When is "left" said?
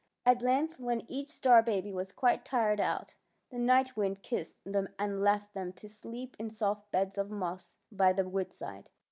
5.21-5.53